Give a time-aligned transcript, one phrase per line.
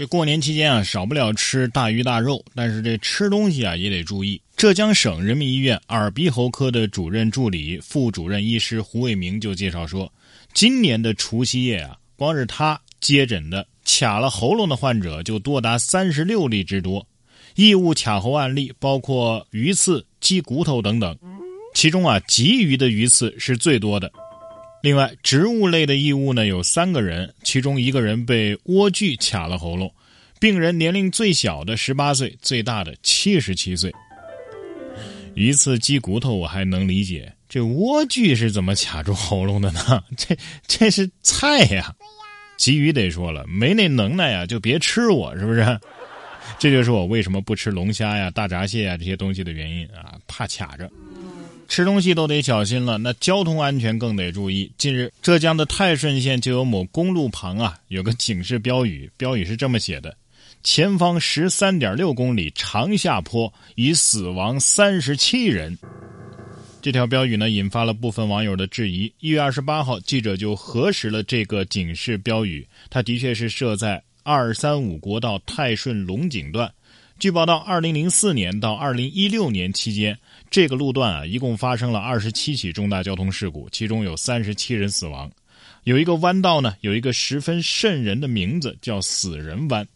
[0.00, 4.40] 这过年期间啊，少不了吃大鱼大肉，但是这吃东西啊也得注意。
[4.56, 10.10] 浙江省人民医院耳鼻喉科的主任助理、副主任医师胡伟明就介绍说，
[10.54, 17.06] 今年的除夕夜啊，光是他接诊的卡了喉咙的患者就多达三十六例之多，
[17.54, 21.14] 异物卡喉案例包括鱼刺、鸡骨头等等，
[21.74, 24.10] 其中啊，鲫鱼的鱼刺是最多的。
[24.82, 29.92] 另外，植物类的异物呢有三个人，其中一个人被莴苣卡了喉咙，
[30.38, 33.92] 病人年龄最小的十八岁，最大的七十七岁。
[35.34, 40.02] 鱼刺、鸡骨头我还能理解，这莴苣是怎么卡住喉咙的呢？
[40.16, 41.94] 这这是菜呀！
[42.58, 45.78] 鲫鱼得说了，没那能耐呀，就别吃我，是不是？
[46.58, 50.90] 这就是我为什么不吃龙虾呀、大闸蟹呀这些东西的原因啊，怕卡着。
[51.70, 54.72] 吃东西都得小心了，那交通安全更得注意。
[54.76, 60.16] 近日，浙江的泰顺县就有某公路旁啊有个警示标语，标语是这么写的
[60.64, 65.78] ：“前方十三点六公里长下坡，已死亡三十七人。”
[66.82, 69.12] 这条标语呢引发了部分网友的质疑。
[69.20, 76.68] 一月二十八号，记者就核实了这个警示标语，它的确是设在二三五国道泰顺龙井段。
[77.20, 80.18] 据报道，二零零四年到二零一六年期间，
[80.50, 85.30] 这个路段啊，一共发生了二十七起重大交通事故，其中有三十七人死亡。
[85.84, 89.86] 有一个弯道呢，有一个十分瘆人的名字，叫“死人弯”。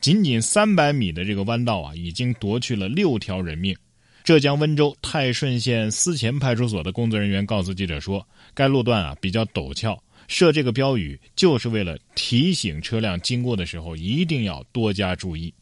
[0.00, 3.76] 仅仅三百米的这个弯道啊，已经夺去了六条人命。
[4.22, 15.52] 浙江温州泰顺县思前派出所的工作人员告诉记者说，该路段啊比较陡峭，设这个标语就是为了提醒车辆经过的时候一定要多加注意。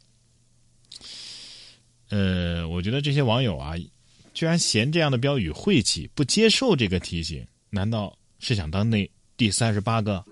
[2.10, 3.74] 呃，我觉得这些网友啊，
[4.34, 10.24] 居然嫌这样的标语晦气，不接受这个提醒，难道是想当那第三十八个？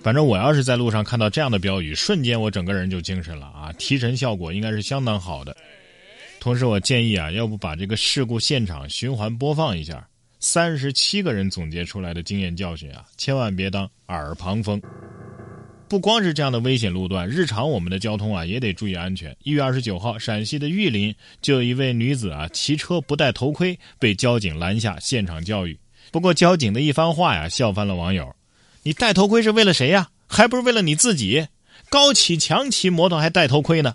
[0.00, 5.56] 反正我要是在路上看到这样的标语，瞬间我整个人就精神了啊，提神效果应该是相当好的。
[6.38, 14.80] 同时，我建议啊，要不把这个事故现场循环播放一下，三十七个人总结出来的经验教训啊，千万别当耳旁风。
[15.88, 19.34] 不光是这样的危险路段，日常我们的交通啊也得注意安全。
[19.42, 25.78] 一月二十九号，陕西的玉林就有一位女子啊骑车不戴头盔，被交警拦下现场教育。
[26.12, 28.36] 不过交警的一番话呀，笑翻了网友
[28.84, 30.10] ：“你戴头盔是为了谁呀？
[30.26, 31.46] 还不是为了你自己？
[31.90, 33.94] 高启强骑摩托还戴头盔呢。”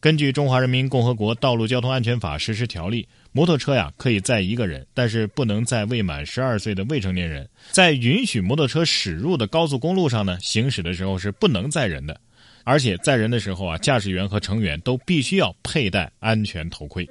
[0.00, 3.02] 根据《中华人民共和国道路交通安全法实施条例》。
[3.32, 7.46] 摩托车呀，可以载一个人，但是不能载未满十二岁的未成年人。
[7.70, 12.18] 在允许摩托车驶入的高速公路上呢，行驶的时候是不能载人的，
[12.64, 17.06] 而且载人的时候啊，驾驶员和乘员都必须要佩戴安全头盔。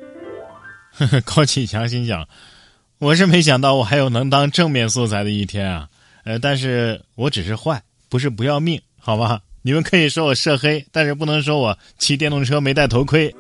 [1.24, 2.28] 高启强心想：
[2.98, 5.88] 我是没想到我还有能当正面素材的一天啊！
[6.24, 9.42] 呃，但是我只是坏，不是不要命，好吧？
[9.66, 13.34] 你们可以说我涉黑，但是不能说我骑电动车没戴头盔。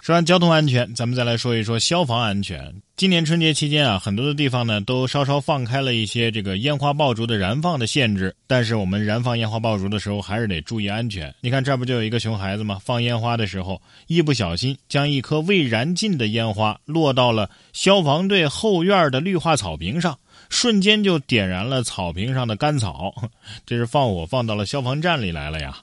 [0.00, 2.74] 说完交通安全，咱们再来说一说消防安全。
[2.96, 11.34] 今年春节期间啊，很多的地方呢都稍稍放开了一些这个烟花爆竹的燃放的限制，但是我们燃放烟花爆竹的时候还是得注意安全。
[11.42, 12.80] 你看这不就有一个熊孩子吗？
[12.82, 20.18] 放烟花的时候一不小心将一颗未燃尽的烟花落到了消防队后院的绿化草坪上，
[20.54, 23.12] 瞬间就点燃了草坪上的干草，
[23.66, 25.76] 这是放火放到了消防站里来了呀。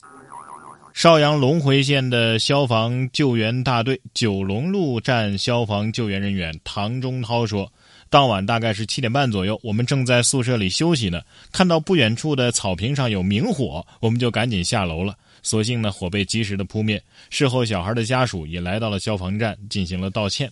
[0.94, 7.72] 邵阳龙回县的消防救援大队九龙路站消防救援人员唐中涛说
[8.10, 11.22] ：“当晚大概是七点半左右，我们正在宿舍里休息呢，
[11.52, 15.16] 看到不远处的草坪上有明火，我们就赶紧下楼了。
[15.44, 17.02] 所幸呢，火被及时的扑灭。
[17.30, 20.50] 事后，小孩的家属也来到了消防站进行了道歉。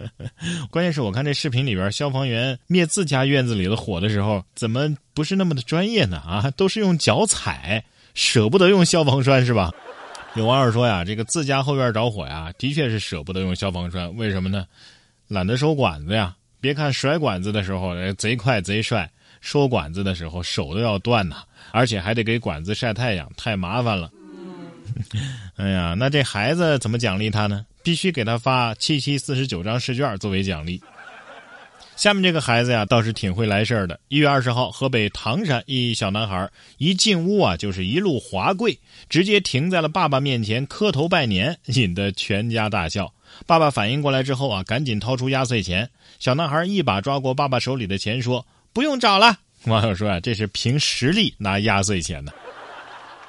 [0.70, 6.18] 关键是我看这视频里边，消防员灭自家院子里的火的时候，怎么不是那么的专业呢？
[6.18, 9.72] 啊，都是用脚踩。”舍不得用消防栓是吧？
[10.34, 14.14] 有网友说呀，这个自家后院着火呀，的确是舍不得用消防栓。
[14.16, 14.66] 为什么呢？
[15.28, 16.34] 懒得收管子呀。
[16.60, 19.08] 别看甩管子的时候贼快贼帅，
[19.40, 21.36] 收管子的时候手都要断呐，
[21.70, 24.10] 而且还得给管子晒太阳，太麻烦了。
[25.56, 27.64] 哎呀，那这孩子怎么奖励他呢？
[27.82, 30.80] 必须给他发七七四十九张试卷作为奖励。
[31.96, 34.00] 下面这个孩子呀，倒是挺会来事儿的。
[34.08, 36.48] 一月二十号，河北唐山一小男孩
[36.78, 38.78] 一进屋啊，就是一路滑跪，
[39.10, 43.12] 直接停在了爸爸面前磕头拜年，引得全家大笑。
[43.46, 45.88] 爸爸反应过来之后啊，赶紧掏出压岁钱。
[46.18, 49.36] 小男孩一把抓过爸爸手里的钱，说：“不用找了。”
[49.66, 52.32] 网友说啊，这是凭实力拿压岁钱的。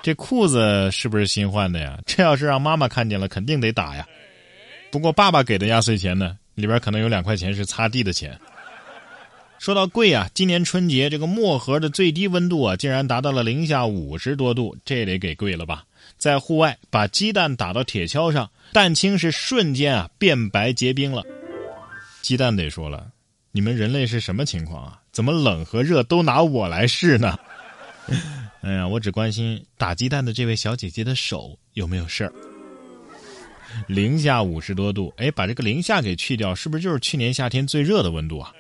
[0.01, 1.99] 这裤子是不是新换的呀？
[2.05, 4.07] 这要是让妈妈看见了，肯定得打呀。
[4.91, 8.37] 不过爸爸给的压岁钱呢，里边可能有两块钱是擦地的钱。
[9.57, 15.85] 说到贵啊，今年春节这个漠河的最低温度啊，竟然达到了零下五十多度，这得给贵了吧？
[16.17, 21.23] 在户外把鸡蛋打到铁锹上，蛋清是瞬间啊变白结冰了。
[22.21, 23.11] 鸡蛋得说了，
[23.51, 24.99] 你们人类是什么情况啊？
[25.11, 27.37] 怎么冷和热都拿我来试呢？
[28.61, 32.33] 哎呀，我只关心打鸡蛋的这位小姐姐的手有没有事儿。
[33.87, 38.51] 零下五十多度，哎，把这个零下给去掉，是不是就是去年夏天最热的温度啊？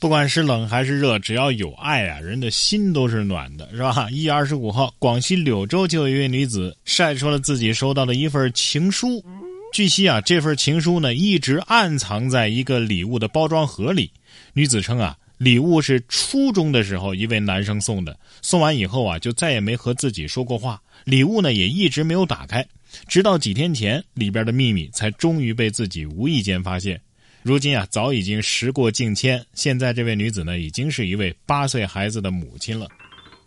[0.00, 4.08] 不管是冷还是热，只要有爱啊，人的心都是暖的，是吧？
[4.10, 9.24] 一月二十五号，广西柳州就有一位女子晒出了自己收到的一份情书。
[9.72, 14.10] 据悉啊，这份情书呢一直暗藏在一个礼物的包装盒里。
[14.54, 22.66] 女子称啊，礼物是初中的时候一位男生送的，送完以后啊就再也没和自己说过话，礼物呢也一直没有打开，
[23.06, 27.00] 直到几天前，里边的秘密才终于被自己无意间发现。
[27.42, 29.44] 如今啊，早已经时过境迁。
[29.54, 32.86] 现在这位女子呢，已经是一位八岁孩子的母亲了。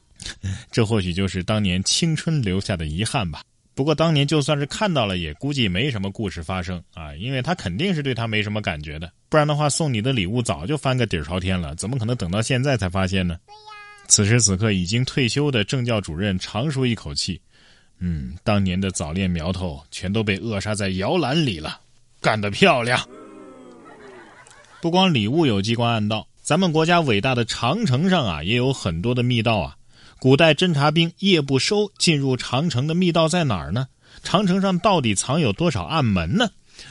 [0.71, 3.41] 这或许就是当年青春留下的遗憾吧。
[3.73, 9.11] 不过当年就算是看到了，也估计没什么故事发生啊，因为他肯定是对他没什么感觉的。
[9.29, 13.37] 不然的话，送你的礼物早就翻个底儿朝天了，怎么可能等到现在才发现呢？
[14.07, 17.41] 此时此刻，已经退休的政教主任长舒一口气
[18.07, 21.79] ：“嗯，当年的早恋苗头全都被扼杀在摇篮里了，
[22.21, 23.03] 干得漂亮！”
[24.79, 29.75] 不光礼物有机关暗道，咱们国家伟大的长城上啊，也有很多的密道啊。
[30.19, 33.87] 古代侦察兵夜不收进入长城的密道在哪儿呢？
[34.21, 36.49] 长城上到底藏有多少暗门呢？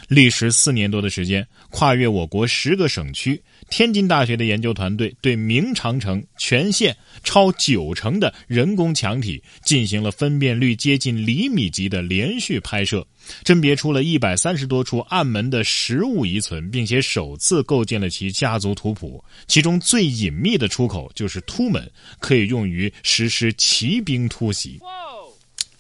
[0.09, 3.41] 历时四年多的时间，跨越我国十个省区，
[3.71, 13.07] 天津大学的研究团队对明长城全线超九成的人工墙体进行了分辨率接近厘米级的连续拍摄，
[13.43, 19.23] 甄别出了一百三十多处暗门的实物遗存，并且首次构建了其家族图谱。
[19.47, 21.91] 其中最隐秘的出口就是突门，
[22.21, 24.81] 可以用于实施骑兵突袭。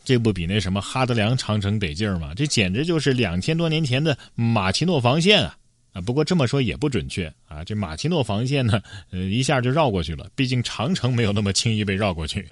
[0.05, 2.33] 这不比那什么哈德良长城得劲儿吗？
[2.37, 5.57] 这简直就是两千多年前的马奇诺防线啊！
[5.95, 7.65] 啊，不过这么说也不准确啊。
[7.65, 10.29] 这马奇诺防线呢，呃，一下就绕过去了。
[10.35, 12.47] 毕竟长城没有那么轻易被绕过去。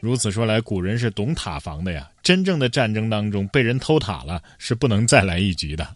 [0.00, 2.08] 如此说来，古人是懂塔防的呀。
[2.22, 5.88] 真正的战争当中，被人偷塔了是不能再来一局的。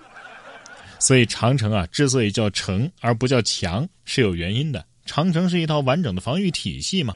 [0.99, 4.85] 所以长城啊，之所以叫城而不叫墙，是有原因的。
[5.05, 7.13] 长城是一套完整的防御体系嘛。